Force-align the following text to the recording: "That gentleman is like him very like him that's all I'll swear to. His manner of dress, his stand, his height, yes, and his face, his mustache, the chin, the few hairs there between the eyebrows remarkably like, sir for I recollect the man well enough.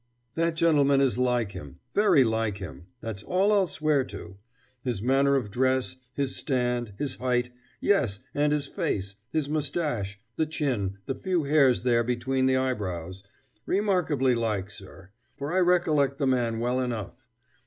"That 0.33 0.55
gentleman 0.55 0.99
is 0.99 1.19
like 1.19 1.51
him 1.51 1.79
very 1.93 2.23
like 2.23 2.57
him 2.57 2.87
that's 3.01 3.21
all 3.21 3.51
I'll 3.51 3.67
swear 3.67 4.03
to. 4.05 4.37
His 4.83 4.99
manner 5.03 5.35
of 5.35 5.51
dress, 5.51 5.97
his 6.15 6.35
stand, 6.35 6.93
his 6.97 7.17
height, 7.17 7.51
yes, 7.79 8.19
and 8.33 8.51
his 8.51 8.65
face, 8.65 9.13
his 9.31 9.47
mustache, 9.47 10.19
the 10.37 10.47
chin, 10.47 10.97
the 11.05 11.13
few 11.13 11.43
hairs 11.43 11.83
there 11.83 12.03
between 12.03 12.47
the 12.47 12.57
eyebrows 12.57 13.21
remarkably 13.67 14.33
like, 14.33 14.71
sir 14.71 15.11
for 15.37 15.53
I 15.53 15.59
recollect 15.59 16.17
the 16.17 16.25
man 16.25 16.57
well 16.59 16.79
enough. 16.79 17.13